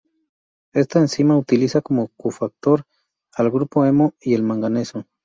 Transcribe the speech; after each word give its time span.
Esta 0.73 0.97
enzima 0.97 1.37
utiliza 1.37 1.81
como 1.83 2.07
cofactor 2.17 2.87
al 3.35 3.51
grupo 3.51 3.85
hemo 3.85 4.15
y 4.19 4.33
al 4.33 4.41
manganeso. 4.41 5.05